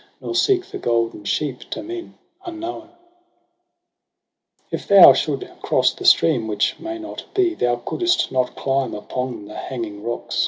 [0.19, 2.89] Nor seek the golden sheep to men unknown.
[4.71, 8.31] DECEMBER 187 la' If thou should cross the stream, which may not be Thou coudst
[8.31, 10.39] not climb upon the hanging rocks.